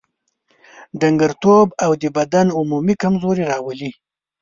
ډنګرتوب 0.99 1.67
او 1.83 1.91
د 2.01 2.03
بدن 2.17 2.47
عمومي 2.59 2.95
کمزوري 3.03 3.43
راولي. 3.51 3.91